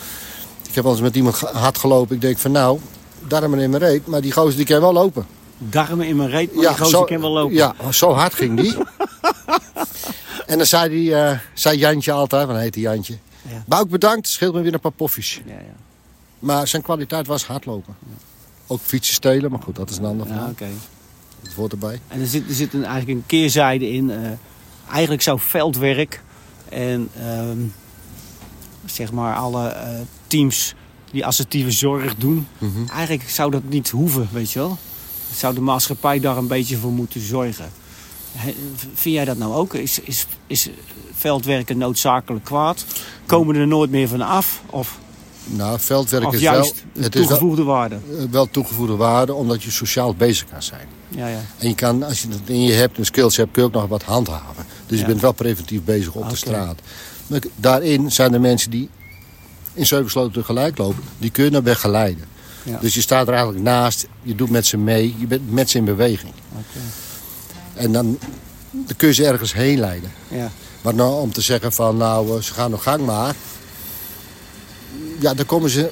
Ik 0.69 0.75
heb 0.75 0.85
wel 0.85 0.93
eens 0.93 1.03
met 1.03 1.17
iemand 1.17 1.39
hard 1.39 1.79
gelopen. 1.79 2.15
Ik 2.15 2.21
denk 2.21 2.39
van 2.39 2.53
nou, 2.53 2.79
darmen 3.27 3.59
in 3.59 3.71
mijn 3.71 3.83
reet. 3.83 4.07
Maar 4.07 4.21
die 4.21 4.33
gozer 4.33 4.57
die 4.57 4.67
kan 4.67 4.81
wel 4.81 4.93
lopen. 4.93 5.27
Darmen 5.59 6.07
in 6.07 6.17
mijn 6.17 6.31
reet, 6.31 6.55
maar 6.55 6.73
die 6.73 6.79
gozer 6.79 7.05
kan 7.05 7.21
wel 7.21 7.31
lopen. 7.31 7.55
Ja, 7.55 7.75
zo 7.91 8.13
hard 8.13 8.35
ging 8.35 8.61
die. 8.61 8.77
en 10.47 10.57
dan 10.59 10.67
zei, 10.67 10.89
die, 10.89 11.15
eh, 11.15 11.39
zei 11.55 11.79
Jantje 11.79 12.13
altijd, 12.13 12.43
want 12.43 12.55
hij 12.55 12.63
heette 12.63 12.81
Jantje. 12.81 13.19
Ja. 13.49 13.65
Bouk 13.67 13.89
bedankt, 13.89 14.29
scheelt 14.29 14.55
me 14.55 14.61
weer 14.61 14.75
een 14.75 14.81
paar 14.81 14.93
poffies. 14.93 15.41
Ja, 15.47 15.53
ja. 15.53 15.75
Maar 16.39 16.69
zijn 16.69 16.83
kwaliteit 16.83 17.27
was 17.27 17.47
hardlopen. 17.47 17.97
Ook 18.67 18.81
fietsen 18.81 19.15
stelen, 19.15 19.51
maar 19.51 19.63
goed, 19.63 19.77
dat 19.77 19.91
is 19.91 19.97
een 19.97 20.05
ander 20.05 20.27
ja 20.27 20.33
verhaal. 20.33 20.51
oké. 20.51 20.67
Dat 21.43 21.53
hoort 21.53 21.73
erbij. 21.73 22.01
En 22.09 22.21
er 22.21 22.27
zit, 22.27 22.49
er 22.49 22.55
zit 22.55 22.73
een, 22.75 22.85
eigenlijk 22.85 23.19
een 23.19 23.27
keerzijde 23.27 23.91
in. 23.91 24.11
eh, 24.11 24.31
eigenlijk 24.91 25.23
zou 25.23 25.41
veldwerk 25.41 26.23
en 26.69 27.09
ehm, 27.21 27.59
zeg 28.87 29.13
maar 29.13 29.37
alle 29.37 29.69
eh, 29.69 29.89
teams 30.27 30.75
die 31.11 31.27
assertieve 31.27 31.71
zorg 31.71 32.15
doen, 32.17 32.47
Mhm. 32.59 32.87
eigenlijk 32.91 33.29
zou 33.29 33.51
dat 33.51 33.63
niet 33.69 33.91
hoeven, 33.91 34.29
weet 34.33 34.51
je 34.51 34.59
wel. 34.59 34.79
Zou 35.35 35.55
de 35.55 35.61
maatschappij 35.61 36.21
daar 36.21 36.37
een 36.37 36.47
beetje 36.47 36.77
voor 36.77 36.93
moeten 36.93 37.21
zorgen. 37.21 37.71
He- 38.33 38.55
Vind 38.95 39.15
jij 39.15 39.25
dat 39.25 39.39
nou 39.39 39.55
ook? 39.55 39.75
Is, 39.75 39.99
is, 40.01 40.27
is 40.47 40.69
veldwerken 41.13 41.79
noodzakelijk 41.79 42.45
kwaad? 42.45 42.85
Komen 43.27 43.57
er 43.57 43.67
nooit 43.67 43.91
meer 43.91 44.09
van 44.09 44.21
af? 44.21 44.63
Of, 44.71 44.99
Nou, 45.57 45.81
veldwerk 45.81 46.33
is 46.33 46.41
wel, 46.41 46.63
de 46.63 47.03
het 47.03 47.15
is 47.15 47.21
wel, 47.21 47.27
toegevoegde 47.27 47.63
waarde? 47.63 47.95
eh, 48.19 48.25
wel 48.31 48.51
toegevoegde 48.51 48.97
waarde, 48.97 49.35
omdat 49.35 49.63
je 49.63 49.71
sociaal 49.71 50.15
bezig 50.15 50.47
kan 50.51 50.63
zijn. 50.63 50.87
Ja, 51.09 51.27
ja. 51.29 51.41
En 51.59 51.69
je 51.69 51.75
kan, 51.75 52.03
als 52.03 52.23
je 52.23 52.29
het 52.29 52.41
in 52.45 52.63
je 52.63 52.73
hebt, 52.73 52.99
een 52.99 53.05
skills 53.05 53.37
hebt, 53.37 53.51
kun 53.53 53.63
je 53.63 53.69
ook 53.69 53.75
nog 53.75 53.87
wat 53.87 54.03
handhaven. 54.03 54.65
Dus 54.87 54.97
Ja. 54.99 55.03
je 55.05 55.11
bent 55.11 55.21
wel 55.23 55.33
preventief 55.33 55.83
bezig 55.85 56.15
op 56.15 56.29
de 56.29 56.37
straat. 56.37 56.79
Maar 57.27 57.41
daarin 57.57 58.13
zijn 58.13 58.35
er 58.35 58.41
mensen 58.41 58.71
die 58.71 58.89
in 59.75 59.87
zeven 59.87 60.11
sloten 60.11 60.33
tegelijk 60.33 60.79
lopen. 60.79 61.03
Die 61.19 61.31
kun 61.31 61.45
je 61.45 61.51
naar 61.51 61.63
begeleiden. 61.63 62.25
Ja. 62.63 62.79
Dus 62.81 62.95
je 62.95 63.01
staat 63.01 63.27
er 63.27 63.33
eigenlijk 63.35 63.65
naast, 63.65 64.07
je 64.23 64.35
doet 64.35 64.51
met 64.51 64.67
ze 64.67 64.77
mee, 64.77 65.15
je 65.19 65.27
bent 65.27 65.53
met 65.53 65.71
ze 65.71 65.79
in 65.79 65.85
beweging. 65.85 66.33
En 67.75 67.93
dan, 67.93 68.19
dan 68.71 68.97
kun 68.97 69.09
je 69.09 69.15
ze 69.15 69.27
ergens 69.27 69.53
heen 69.55 69.79
leiden. 69.79 70.11
Ja. 70.29 70.51
Maar 70.83 70.95
nou, 70.95 71.21
om 71.21 71.33
te 71.33 71.41
zeggen 71.41 71.73
van, 71.73 71.97
nou, 71.97 72.37
eh, 72.37 72.43
ze 72.43 72.53
gaan 72.55 72.71
nog 72.71 72.83
gang 72.83 73.05
maar. 73.07 73.35
Ja, 75.19 75.35
dan 75.35 75.47
komen 75.47 75.71
ze 75.71 75.91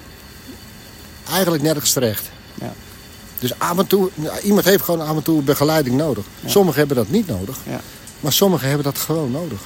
eigenlijk 1.31 1.63
nergens 1.63 1.93
terecht. 1.93 2.31
Ja. 2.55 2.73
Dus 3.39 3.59
af 3.59 3.79
en 3.79 3.87
toe, 3.87 4.11
iemand 4.43 4.65
heeft 4.65 4.83
gewoon 4.83 5.07
af 5.07 5.17
en 5.17 5.23
toe 5.23 5.43
begeleiding 5.43 5.97
nodig. 5.97 6.25
Sommigen 6.47 6.79
hebben 6.79 6.97
dat 6.97 7.09
niet 7.09 7.27
nodig. 7.27 7.57
Ja. 7.69 7.81
Maar 8.21 8.33
sommigen 8.33 8.69
hebben 8.69 8.85
dat 8.85 8.99
gewoon 8.99 9.31
nodig. 9.31 9.61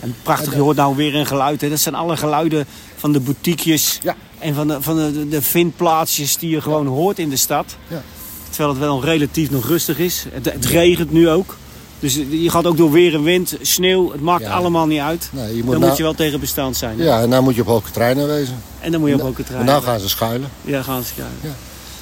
En 0.00 0.14
prachtig, 0.22 0.54
je 0.54 0.60
hoort 0.60 0.76
nou 0.76 0.96
weer 0.96 1.14
een 1.14 1.26
geluid. 1.26 1.60
Hè. 1.60 1.68
Dat 1.68 1.80
zijn 1.80 1.94
alle 1.94 2.16
geluiden 2.16 2.66
van 2.96 3.12
de 3.12 3.20
boutiquejes 3.20 3.98
en 4.38 4.54
van 4.54 4.68
de, 4.68 4.82
van 4.82 4.96
de, 4.96 5.28
de 5.28 5.42
vindplaatsjes 5.42 6.36
die 6.36 6.50
je 6.50 6.60
gewoon 6.60 6.86
hoort 6.86 7.18
in 7.18 7.30
de 7.30 7.36
stad. 7.36 7.76
Ja. 7.88 8.02
Terwijl 8.48 8.68
het 8.68 8.78
wel 8.78 9.04
relatief 9.04 9.50
nog 9.50 9.66
rustig 9.66 9.98
is. 9.98 10.24
Het, 10.32 10.44
het 10.44 10.64
regent 10.64 11.10
nu 11.10 11.28
ook. 11.28 11.56
Dus 12.02 12.14
je 12.30 12.50
gaat 12.50 12.66
ook 12.66 12.76
door 12.76 12.90
weer 12.90 13.14
en 13.14 13.22
wind, 13.22 13.56
sneeuw. 13.60 14.12
Het 14.12 14.20
maakt 14.20 14.42
Ja. 14.42 14.50
allemaal 14.52 14.86
niet 14.86 15.00
uit. 15.00 15.28
Nee, 15.32 15.46
je 15.56 15.62
moet 15.62 15.70
dan 15.70 15.74
nou- 15.74 15.86
moet 15.86 15.96
je 15.96 16.02
wel 16.02 16.14
tegen 16.14 16.40
bestand 16.40 16.76
zijn. 16.76 16.98
hè. 16.98 17.04
Ja, 17.04 17.20
en 17.20 17.30
dan 17.30 17.44
moet 17.44 17.54
je 17.54 17.60
op 17.60 17.66
hoge 17.66 17.90
treinen 17.90 18.26
wezen. 18.26 18.62
En 18.80 18.90
dan 18.92 19.00
moet 19.00 19.08
je 19.08 19.14
op 19.14 19.20
ook 19.22 19.38
het 19.38 19.50
En 19.50 19.64
nou 19.64 19.82
gaan 19.82 20.00
ze 20.00 20.08
schuilen. 20.08 20.48
Ja, 20.64 20.82
gaan 20.82 21.02
ze 21.02 21.12
kijken. 21.14 21.34
Ja. 21.40 21.54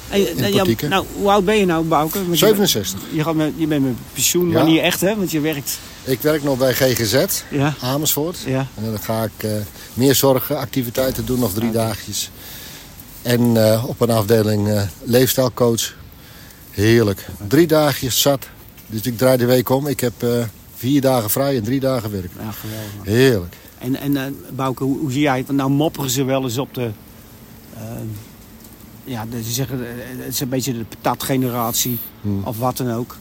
En, 0.09 0.51
ja, 0.51 0.57
portieken. 0.57 0.89
nou, 0.89 1.05
hoe 1.15 1.29
oud 1.29 1.45
ben 1.45 1.55
je 1.57 1.65
nou, 1.65 1.83
Bouke? 1.85 2.17
Want 2.17 2.39
je- 2.39 2.45
67. 2.45 2.99
Je, 3.11 3.23
gaat 3.23 3.35
met, 3.35 3.51
je 3.55 3.67
bent 3.67 3.83
met 3.85 3.93
pensioen, 4.13 4.47
Ja. 4.49 4.53
maar 4.53 4.65
niet 4.65 4.79
echt, 4.79 5.01
hè? 5.01 5.15
Want 5.15 5.31
je 5.31 5.39
werkt. 5.39 5.79
Ik 6.03 6.21
werk 6.21 6.43
nog 6.43 6.57
bij 6.57 6.73
GGZ, 6.73 7.25
Ja. 7.49 7.73
Amersfoort. 7.81 8.37
Ja. 8.45 8.67
En 8.75 8.83
dan 8.91 8.99
ga 9.01 9.23
ik 9.23 9.43
eh, 9.43 9.51
meer 9.93 10.15
zorgactiviteiten 10.15 11.25
doen, 11.25 11.39
nog 11.39 11.53
drie 11.53 11.71
dagjes. 11.71 12.29
En 13.21 13.71
eh, 13.71 13.83
op 13.87 14.01
een 14.01 14.09
afdeling 14.09 14.69
eh, 14.69 14.81
leefstijlcoach. 15.03 15.93
Heerlijk. 16.71 17.25
Drie 17.47 17.67
dagjes 17.67 18.21
zat. 18.21 18.45
Dus 18.91 19.01
ik 19.01 19.17
draai 19.17 19.37
de 19.37 19.45
week 19.45 19.69
om. 19.69 19.87
Ik 19.87 19.99
heb 19.99 20.23
eh, 20.23 20.29
vier 20.75 21.01
dagen 21.01 21.29
vrij 21.29 21.57
en 21.57 21.63
drie 21.63 21.79
dagen 21.79 22.11
werk. 22.11 22.31
Ja, 22.39 22.51
geweldig. 22.51 22.91
Heerlijk. 23.03 23.55
En, 23.77 23.95
en 23.95 24.17
eh, 24.17 24.23
Bouke, 24.55 24.83
hoe, 24.83 24.97
hoe 24.99 25.11
zie 25.11 25.21
jij 25.21 25.37
het? 25.37 25.45
Want 25.45 25.57
nou 25.59 25.71
mopperen 25.71 26.09
ze 26.09 26.23
wel 26.23 26.43
eens 26.43 26.57
op 26.57 26.73
de... 26.73 26.89
eh, 27.75 27.81
ja, 29.03 29.25
ze 29.43 29.51
zeggen, 29.51 29.79
het 30.17 30.33
is 30.33 30.39
een 30.39 30.49
beetje 30.49 30.73
de 30.73 30.85
patatgeneratie 30.89 31.97
Hmm. 32.21 32.43
of 32.43 32.57
wat 32.57 32.77
dan 32.77 32.91
ook. 32.91 33.17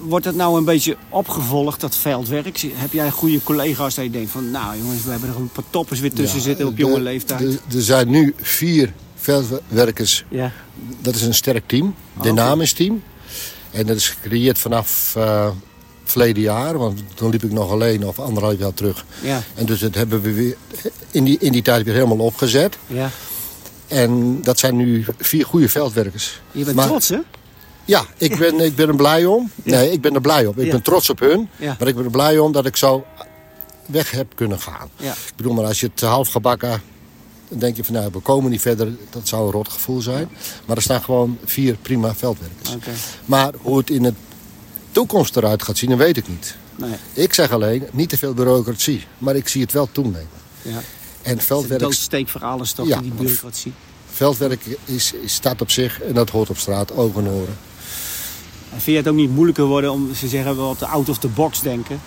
Wordt 0.00 0.24
het 0.24 0.36
nou 0.36 0.58
een 0.58 0.64
beetje 0.64 0.96
opgevolgd, 1.08 1.80
dat 1.80 1.96
veldwerk? 1.96 2.58
Heb 2.74 2.92
jij 2.92 3.10
goede 3.10 3.42
collega's 3.42 3.94
dat 3.94 4.04
je 4.04 4.10
denkt 4.10 4.30
van... 4.30 4.50
Nou 4.50 4.78
jongens, 4.78 5.04
we 5.04 5.10
hebben 5.10 5.28
er 5.28 5.36
een 5.36 5.48
paar 5.52 5.64
toppers 5.70 6.00
weer 6.00 6.12
tussen 6.12 6.38
Ja, 6.38 6.44
zitten 6.44 6.66
op 6.66 6.76
de- 6.76 6.82
jonge 6.82 7.00
leeftijd. 7.00 7.40
Er 7.74 7.82
zijn 7.82 8.10
nu 8.10 8.34
vier 8.36 8.92
veldwerkers. 9.14 10.24
ja, 10.28 10.52
Dat 11.00 11.14
is 11.14 11.22
een 11.22 11.34
sterk 11.34 11.66
team. 11.68 11.94
Dynamisch 12.22 12.72
team. 12.72 13.02
En 13.74 13.86
dat 13.86 13.96
is 13.96 14.08
gecreëerd 14.08 14.58
vanaf 14.58 15.12
eh 15.16 15.48
verleden 16.04 16.42
jaar. 16.42 16.78
Want 16.78 17.00
toen 17.14 17.30
liep 17.30 17.42
ik 17.44 17.52
nog 17.52 17.70
alleen 17.70 18.06
of 18.06 18.18
anderhalf 18.18 18.58
jaar 18.58 18.74
terug. 18.74 19.04
ja, 19.22 19.42
En 19.54 19.66
dus 19.66 19.80
dat 19.80 19.94
hebben 19.94 20.22
we 20.22 20.32
weer 20.32 20.56
in 21.10 21.24
die, 21.24 21.36
in 21.40 21.52
die 21.52 21.62
tijd 21.62 21.84
weer 21.84 21.94
helemaal 21.94 22.18
opgezet. 22.18 22.76
ja. 22.86 23.10
En 23.88 24.42
dat 24.42 24.58
zijn 24.58 24.76
nu 24.76 25.04
vier 25.18 25.44
goede 25.44 25.68
veldwerkers. 25.68 26.40
Je 26.52 26.64
bent 26.64 26.76
Maar- 26.76 26.86
trots, 26.86 27.08
hè? 27.08 27.18
Ja, 27.84 28.04
ik 28.16 28.38
ben, 28.38 28.60
ik 28.60 28.74
ben 28.74 28.88
er 28.88 28.96
blij 28.96 29.24
om. 29.24 29.50
Nee, 29.62 29.90
ik 29.90 30.00
ben 30.00 30.14
er 30.14 30.20
blij 30.20 30.46
op. 30.46 30.58
Ik 30.58 30.64
Ja. 30.64 30.70
ben 30.70 30.82
trots 30.82 31.10
op 31.10 31.18
hun. 31.20 31.48
Ja. 31.56 31.76
Maar 31.78 31.88
ik 31.88 31.94
ben 31.94 32.04
er 32.04 32.10
blij 32.10 32.38
om 32.38 32.52
dat 32.52 32.66
ik 32.66 32.76
zo 32.76 33.04
weg 33.86 34.10
heb 34.10 34.26
kunnen 34.34 34.60
gaan. 34.60 34.88
Ja. 34.96 35.12
Ik 35.12 35.32
bedoel, 35.36 35.52
maar 35.54 35.64
als 35.64 35.80
je 35.80 35.86
het 35.94 36.00
half 36.00 36.28
gebakken... 36.28 36.82
Dan 37.48 37.58
denk 37.58 37.76
je 37.76 37.84
van, 37.84 37.94
nou, 37.94 38.08
we 38.12 38.18
komen 38.18 38.50
niet 38.50 38.60
verder. 38.60 38.96
Dat 39.10 39.28
zou 39.28 39.46
een 39.46 39.52
rot 39.52 39.68
gevoel 39.68 40.00
zijn. 40.00 40.28
Maar 40.66 40.76
er 40.76 40.82
staan 40.82 41.02
gewoon 41.02 41.38
vier 41.44 41.76
prima 41.82 42.14
veldwerkers. 42.14 42.70
Maar 43.24 43.52
hoe 43.62 43.78
het 43.78 43.90
in 43.90 44.02
de 44.02 44.12
toekomst 44.92 45.36
eruit 45.36 45.62
gaat 45.62 45.78
zien, 45.78 45.90
dat 45.90 45.98
weet 45.98 46.16
ik 46.16 46.28
niet. 46.28 46.54
nee. 46.76 46.90
Ik 47.12 47.34
zeg 47.34 47.50
alleen, 47.50 47.86
niet 47.92 48.08
te 48.08 48.18
veel 48.18 48.34
bureaucratie. 48.34 49.06
Maar 49.18 49.36
ik 49.36 49.48
zie 49.48 49.62
het 49.62 49.72
wel 49.72 49.88
toenemen. 49.92 50.28
Ja. 50.62 50.80
En 51.22 51.38
veldwerk, 51.40 51.80
doodsteek 51.80 52.28
voor 52.28 52.44
alles 52.44 52.72
toch, 52.72 52.86
Ja, 52.86 53.00
die 53.00 53.08
maar- 53.08 53.16
bureaucratie. 53.18 53.72
veldwerk 54.12 54.64
is, 54.84 55.12
is, 55.12 55.34
staat 55.34 55.60
op 55.60 55.70
zich 55.70 56.00
en 56.02 56.14
dat 56.14 56.30
hoort 56.30 56.50
op 56.50 56.58
straat, 56.58 56.92
ogen 56.92 57.24
en 57.26 57.30
oren. 57.32 57.56
En 58.72 58.80
vind 58.80 58.84
je 58.84 58.96
het 58.96 59.08
ook 59.08 59.14
niet 59.14 59.30
moeilijker 59.30 59.64
worden 59.64 59.92
om, 59.92 60.14
ze 60.14 60.28
zeggen 60.28 60.56
wel 60.56 60.68
op 60.68 60.78
de 60.78 60.86
out 60.86 61.08
of 61.08 61.18
the 61.18 61.28
box 61.28 61.60
denken, 61.60 62.00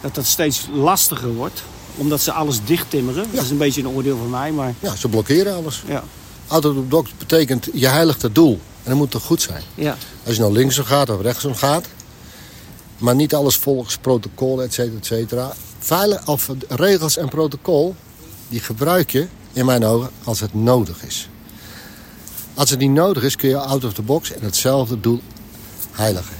dat 0.00 0.14
dat 0.14 0.26
steeds 0.26 0.66
lastiger 0.72 1.34
wordt? 1.34 1.62
Omdat 1.96 2.20
ze 2.20 2.32
alles 2.32 2.60
dicht 2.64 2.90
timmeren. 2.90 3.26
Dat 3.32 3.44
is 3.44 3.50
een 3.50 3.58
beetje 3.58 3.80
een 3.80 3.88
oordeel 3.88 4.16
van 4.16 4.30
mij, 4.30 4.52
maar 4.52 4.74
Ja, 4.80 4.96
ze 4.96 5.08
blokkeren 5.08 5.54
alles. 5.54 5.82
ja. 5.86 6.02
Dok 6.88 7.06
betekent, 7.18 7.68
je 7.72 7.86
heiligt 7.86 8.22
het 8.22 8.34
doel. 8.34 8.60
En 8.82 8.90
dat 8.90 8.96
moet 8.96 9.10
toch 9.10 9.22
goed 9.22 9.42
zijn. 9.42 9.62
ja. 9.74 9.96
Als 10.26 10.34
je 10.34 10.40
nou 10.40 10.52
linksom 10.52 10.84
gaat 10.84 11.10
of 11.10 11.20
rechtsom 11.20 11.54
gaat. 11.54 11.86
Maar 12.98 13.14
niet 13.14 13.34
alles 13.34 13.56
volgens 13.56 13.96
protocol, 13.98 14.62
et 14.62 14.74
cetera, 14.74 14.96
et 14.98 15.06
cetera. 15.06 15.52
Veilig, 15.78 16.26
of 16.28 16.50
regels 16.68 17.16
en 17.16 17.28
protocol, 17.28 17.94
die 18.48 18.60
gebruik 18.60 19.10
je 19.10 19.26
in 19.52 19.64
mijn 19.64 19.84
ogen 19.84 20.10
als 20.24 20.40
het 20.40 20.54
nodig 20.54 21.04
is. 21.04 21.28
Als 22.54 22.70
het 22.70 22.78
niet 22.78 22.90
nodig 22.90 23.22
is, 23.22 23.36
kun 23.36 23.48
je 23.48 23.58
out 23.58 23.84
of 23.84 23.92
the 23.92 24.02
box 24.02 24.32
en 24.32 24.42
hetzelfde 24.42 25.00
doel 25.00 25.20
heiligen. 25.90 26.36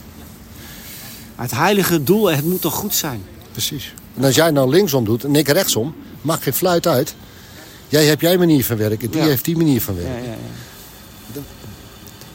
Het 1.36 1.50
heilige 1.50 2.02
doel, 2.02 2.30
het 2.30 2.44
moet 2.44 2.60
toch 2.60 2.74
goed 2.74 2.94
zijn? 2.94 3.22
Precies. 3.52 3.94
En 4.18 4.24
als 4.24 4.34
jij 4.34 4.50
nou 4.50 4.70
linksom 4.70 5.04
doet 5.04 5.24
en 5.24 5.36
ik 5.36 5.48
rechtsom, 5.48 5.94
maakt 6.20 6.42
geen 6.42 6.52
fluit 6.52 6.86
uit. 6.86 7.14
Jij 7.88 8.04
hebt 8.04 8.20
jij 8.20 8.38
manier 8.38 8.64
van 8.64 8.76
werken, 8.76 9.10
die 9.10 9.20
Ja. 9.20 9.26
heeft 9.26 9.44
die 9.44 9.56
manier 9.56 9.80
van 9.80 9.94
werken. 9.94 10.22
ja, 10.22 10.28
ja. 10.30 10.36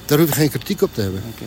Daar 0.06 0.20
hoef 0.20 0.28
je 0.28 0.34
geen 0.36 0.50
kritiek 0.50 0.82
op 0.82 0.94
te 0.94 1.02
hebben. 1.02 1.24
Oké. 1.34 1.44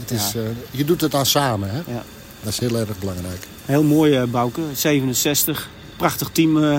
Het 0.00 0.10
is, 0.10 0.34
eh, 0.34 0.42
je 0.70 0.84
doet 0.84 1.00
het 1.00 1.10
dan 1.10 1.26
samen, 1.26 1.70
hè? 1.70 1.76
Ja. 1.76 2.04
Dat 2.42 2.52
is 2.52 2.58
heel 2.58 2.76
erg 2.76 2.98
belangrijk. 2.98 3.46
Heel 3.64 3.82
mooi, 3.82 4.14
eh, 4.16 4.22
Bouke. 4.24 4.60
67. 4.74 5.68
Prachtig 5.96 6.28
team 6.32 6.64
eh, 6.64 6.78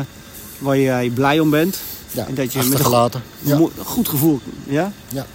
waar 0.60 0.78
jij 0.80 1.10
blij 1.10 1.40
om 1.40 1.50
bent. 1.50 1.78
Ja, 2.12 2.28
En 2.28 2.36
dat 2.36 2.54
je 2.54 2.64
met 2.64 2.80
een 3.46 3.70
goed 3.86 4.10
gevoel, 4.10 4.40
ja? 4.68 4.92
Ja. 5.08 5.26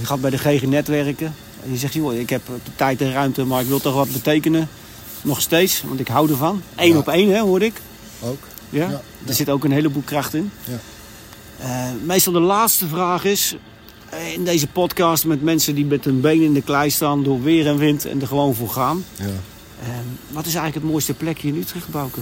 Je 0.00 0.06
gaat 0.06 0.20
bij 0.20 0.30
de 0.30 0.38
GG 0.38 0.62
netwerken. 0.62 1.34
En 1.64 1.70
je 1.72 1.78
zegt, 1.78 1.92
joh, 1.92 2.14
ik 2.14 2.30
heb 2.30 2.46
de 2.46 2.70
tijd 2.76 3.00
en 3.00 3.12
ruimte, 3.12 3.44
maar 3.44 3.60
ik 3.60 3.66
wil 3.66 3.80
toch 3.80 3.94
wat 3.94 4.12
betekenen. 4.12 4.68
Nog 5.24 5.40
steeds, 5.40 5.82
want 5.86 6.00
ik 6.00 6.08
hou 6.08 6.30
ervan. 6.30 6.62
Eén 6.76 6.92
Ja. 6.92 6.98
op 6.98 7.08
één, 7.08 7.28
hè, 7.34 7.40
hoor 7.40 7.62
ik. 7.62 7.80
Ook. 8.20 8.42
Ja? 8.70 8.90
Ja. 8.90 9.02
Er 9.26 9.34
zit 9.34 9.48
ook 9.48 9.64
een 9.64 9.72
heleboel 9.72 10.02
kracht 10.04 10.34
in. 10.34 10.50
Ja. 10.64 10.78
Eh, 11.58 11.90
meestal 12.04 12.32
de 12.32 12.40
laatste 12.40 12.86
vraag 12.88 13.24
is... 13.24 13.56
eh, 14.10 14.32
in 14.32 14.44
deze 14.44 14.66
podcast 14.66 15.24
met 15.24 15.42
mensen 15.42 15.74
die 15.74 15.84
met 15.84 16.04
hun 16.04 16.20
benen 16.20 16.44
in 16.44 16.52
de 16.52 16.62
klei 16.62 16.90
staan... 16.90 17.22
door 17.22 17.42
weer 17.42 17.66
en 17.66 17.76
wind 17.78 18.04
en 18.04 18.20
er 18.20 18.26
gewoon 18.26 18.54
voor 18.54 18.68
gaan. 18.70 19.04
Ja. 19.18 19.24
Eh, 19.24 19.88
wat 20.28 20.46
is 20.46 20.54
eigenlijk 20.54 20.74
het 20.74 20.84
mooiste 20.84 21.14
plekje 21.14 21.48
in 21.48 21.56
Utrecht, 21.56 21.88
Bouke? 21.88 22.20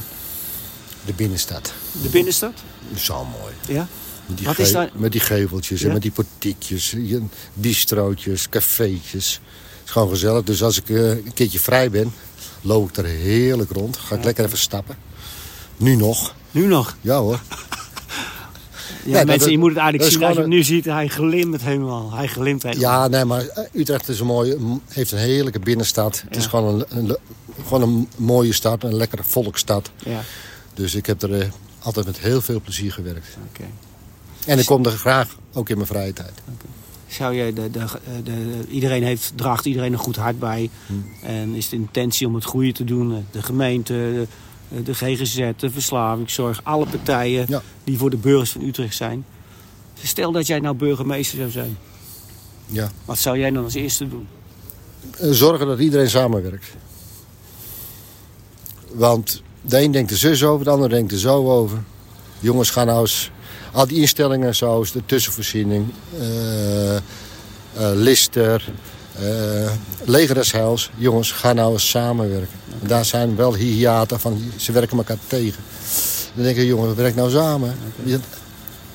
De 1.05 1.13
binnenstad. 1.13 1.73
De 2.03 2.09
binnenstad? 2.09 2.53
Zo 2.97 3.27
mooi. 3.41 3.53
Ja? 3.79 3.87
Met 4.27 4.37
die, 4.37 4.47
Wat 4.47 4.59
is 4.59 4.67
ge- 4.67 4.73
daar- 4.73 4.91
met 4.95 5.13
die 5.13 5.21
geveltjes 5.21 5.81
Ja? 5.81 5.87
en 5.87 5.93
met 5.93 6.03
die 6.03 6.11
portiekjes, 6.11 6.91
je- 6.91 7.23
bistrootjes, 7.55 8.49
cafeetjes. 8.49 9.41
Het 9.83 9.85
is 9.85 9.91
gewoon 9.91 10.09
gezellig. 10.09 10.43
Dus 10.45 10.63
als 10.63 10.79
ik 10.79 10.89
eh, 10.91 11.09
een 11.09 11.33
keertje 11.35 11.59
vrij 11.59 11.91
ben, 11.91 12.13
loop 12.61 12.89
ik 12.89 12.97
er 12.97 13.05
heerlijk 13.05 13.71
rond. 13.71 13.97
Ga 13.97 14.15
ik 14.15 14.25
lekker 14.25 14.45
even 14.45 14.59
stappen. 14.59 14.97
Nu 15.77 15.97
nog. 15.97 16.35
Nu 16.51 16.67
nog? 16.67 16.97
Ja 17.01 17.19
hoor. 17.19 17.41
Ja, 19.05 19.25
mensen, 19.25 19.51
je 19.51 19.59
moet 19.59 19.69
het 19.69 19.79
eigenlijk 19.79 20.13
zien 20.13 20.23
als 20.25 20.35
je 20.35 20.41
hem 20.41 20.49
nu 20.49 20.63
ziet. 20.63 20.85
Hij 20.85 21.09
glimt 21.09 21.63
helemaal. 21.63 22.13
Hij 22.13 22.27
glimt 22.27 22.63
helemaal. 22.63 22.91
Ja, 22.91 23.09
nee, 23.09 23.25
maar 23.25 23.47
eh, 23.47 23.65
Utrecht 23.81 24.09
is 24.09 24.21
een 24.21 24.27
mooie, 24.27 24.59
heeft 24.89 25.13
een 25.13 25.19
heerlijke 25.19 25.59
binnenstad. 25.59 26.23
Het 26.29 26.37
is 26.37 26.47
gewoon 26.47 26.85
een, 26.89 26.99
een, 26.99 27.17
gewoon 27.67 27.83
een 27.83 28.09
mooie 28.17 28.53
stad, 28.53 28.83
een 28.85 28.95
lekkere 28.97 29.23
volksstad. 29.25 29.91
Ja, 30.05 30.21
Dus 30.75 30.95
ik 30.95 31.07
heb 31.07 31.23
er 31.23 31.41
eh, 31.41 31.47
altijd 31.83 32.07
met 32.07 32.19
heel 32.19 32.41
veel 32.41 32.61
plezier 32.61 32.93
gewerkt. 32.93 33.27
oké. 33.51 33.65
En 34.47 34.59
ik 34.59 34.67
kom 34.67 34.85
er 34.85 34.91
graag 34.93 35.37
ook 35.53 35.69
in 35.69 35.77
mijn 35.77 35.89
vrije 35.89 36.13
tijd. 36.13 36.33
Zou 37.13 37.35
je 37.35 37.53
de, 37.53 37.71
de, 37.71 37.85
de, 38.05 38.23
de- 38.23 38.65
iedereen 38.69 39.03
heeft, 39.03 39.33
draagt 39.35 39.65
iedereen 39.67 39.93
een 39.93 39.99
goed 39.99 40.17
hart 40.17 40.39
bij. 40.39 40.71
En 41.23 41.55
is 41.55 41.69
de 41.69 41.77
intentie 41.77 42.27
om 42.27 42.35
het 42.35 42.45
goede 42.45 42.73
te 42.73 42.85
doen. 42.85 43.27
De 43.31 43.43
gemeente, 43.43 43.93
de, 44.69 44.83
de 44.83 44.95
GGZ, 44.95 45.51
de 45.57 45.71
verslavingszorg, 45.71 46.61
alle 46.63 46.87
partijen 46.87 47.45
Ja. 47.49 47.63
die 47.85 47.99
voor 47.99 48.11
de 48.11 48.17
burgers 48.17 48.51
van 48.51 48.63
Utrecht 48.63 48.97
zijn. 48.97 49.25
Stel 50.03 50.33
dat 50.33 50.47
jij 50.47 50.59
nou 50.61 50.75
burgemeester 50.77 51.39
zou 51.39 51.51
zijn. 51.51 51.77
Ja. 52.67 52.91
Wat 53.05 53.19
zou 53.19 53.39
jij 53.39 53.51
dan 53.51 53.65
als 53.65 53.75
eerste 53.75 54.09
doen? 54.09 54.27
Eh, 55.19 55.31
Zorgen 55.31 55.67
dat 55.67 55.79
iedereen 55.79 56.11
samenwerkt. 56.11 56.67
Want 58.93 59.43
de 59.63 59.83
een 59.83 59.91
denkt 59.91 60.11
er 60.11 60.17
zus 60.17 60.45
over, 60.45 60.65
de 60.65 60.71
ander 60.71 60.89
denkt 60.89 61.13
er 61.13 61.19
zo 61.19 61.51
over. 61.51 61.79
Jongens 62.41 62.71
gaan 62.71 62.87
nou 62.87 63.01
eens... 63.01 63.31
Al 63.73 63.87
die 63.87 64.01
instellingen 64.01 64.55
zoals 64.55 64.93
de 64.93 65.03
tussenvoorziening, 65.07 65.93
eh, 66.19 66.97
eh, 66.97 67.03
Lister, 67.75 68.65
eh 69.19 69.71
Leger 70.05 70.35
des 70.35 70.53
Heils. 70.53 70.91
Jongens, 70.97 71.33
gaan 71.33 71.57
nou 71.57 71.73
eens 71.73 71.89
samenwerken. 71.89 72.59
En 72.83 72.87
daar 72.87 73.05
zijn 73.05 73.37
wel 73.37 73.55
hiaten 73.55 74.21
van, 74.21 74.43
ze 74.57 74.73
werken 74.73 74.97
elkaar 74.97 75.19
tegen. 75.27 75.63
Dan 76.35 76.45
denk 76.45 76.57
ik, 76.57 76.67
jongen, 76.67 76.97
werk 76.97 77.15
nou 77.15 77.31
samen. 77.31 77.77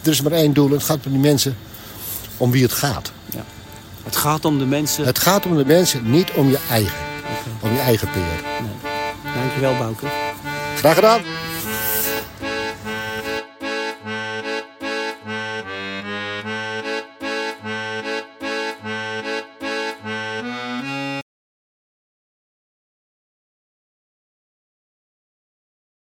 Er 0.02 0.12
is 0.12 0.22
maar 0.22 0.32
één 0.32 0.54
doel, 0.54 0.70
het 0.70 0.84
gaat 0.84 1.06
om 1.06 1.12
die 1.12 1.22
mensen 1.22 1.58
om 2.38 2.52
wie 2.52 2.64
het 2.64 2.72
gaat. 2.72 3.12
Ja. 3.30 3.46
Het 4.04 4.16
gaat 4.16 4.46
om 4.46 4.60
de 4.60 4.66
mensen. 4.66 5.06
Het 5.06 5.20
gaat 5.20 5.46
om 5.46 5.58
de 5.58 5.66
mensen, 5.66 6.12
niet 6.12 6.32
om 6.32 6.50
je 6.50 6.60
eigen. 6.70 6.98
Om 7.62 7.74
je 7.74 7.80
eigen 7.80 8.10
peer. 8.12 8.22
Nee. 8.22 8.94
Dankjewel, 9.34 9.78
Bouke. 9.78 10.06
Graag 10.76 10.96
gedaan. 10.96 11.22